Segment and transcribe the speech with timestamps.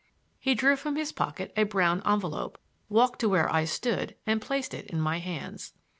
[0.39, 2.57] He drew from his pocket a brown envelope,
[2.89, 5.73] walked to where I stood and placed it in my hands.